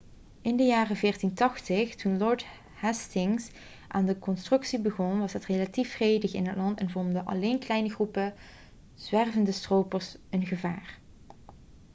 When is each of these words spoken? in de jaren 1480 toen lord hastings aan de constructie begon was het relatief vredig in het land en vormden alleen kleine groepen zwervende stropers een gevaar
in 0.41 0.55
de 0.57 0.63
jaren 0.63 0.95
1480 0.99 1.95
toen 1.95 2.17
lord 2.17 2.45
hastings 2.73 3.51
aan 3.87 4.05
de 4.05 4.19
constructie 4.19 4.79
begon 4.79 5.19
was 5.19 5.33
het 5.33 5.45
relatief 5.45 5.91
vredig 5.95 6.33
in 6.33 6.47
het 6.47 6.57
land 6.57 6.79
en 6.79 6.89
vormden 6.89 7.25
alleen 7.25 7.59
kleine 7.59 7.89
groepen 7.89 8.33
zwervende 8.95 9.51
stropers 9.51 10.15
een 10.29 10.45
gevaar 10.45 10.99